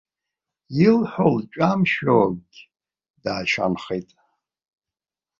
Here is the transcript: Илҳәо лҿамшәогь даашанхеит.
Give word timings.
Илҳәо 0.85 1.27
лҿамшәогь 1.37 2.53
даашанхеит. 3.23 4.09